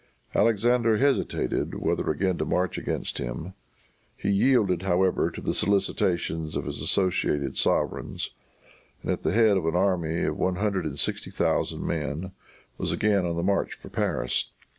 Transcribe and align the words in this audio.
Alexander 0.33 0.97
hesitated 0.97 1.75
whether 1.75 2.09
again 2.09 2.35
to 2.35 2.43
march 2.43 2.75
against 2.75 3.19
him. 3.19 3.53
He 4.17 4.31
yielded, 4.31 4.81
however, 4.81 5.29
to 5.29 5.41
the 5.41 5.53
solicitations 5.53 6.55
of 6.55 6.65
his 6.65 6.81
associated 6.81 7.55
sovereigns, 7.55 8.31
and 9.03 9.11
at 9.11 9.21
the 9.21 9.31
head 9.31 9.57
of 9.57 9.67
an 9.67 9.75
army 9.75 10.23
of 10.23 10.39
one 10.39 10.55
hundred 10.55 10.87
and 10.87 10.97
sixty 10.97 11.29
thousand 11.29 11.85
men, 11.85 12.31
was 12.79 12.91
again 12.91 13.27
on 13.27 13.35
the 13.35 13.43
march 13.43 13.75
for 13.75 13.89
Paris. 13.89 14.49